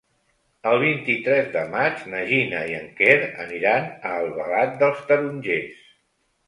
El 0.69 0.79
vint-i-tres 0.83 1.51
de 1.57 1.63
maig 1.75 2.01
na 2.15 2.23
Gina 2.31 2.63
i 2.73 2.73
en 2.81 2.91
Quer 3.03 3.19
aniran 3.47 3.87
a 3.93 4.17
Albalat 4.25 4.77
dels 4.83 5.07
Tarongers. 5.13 5.91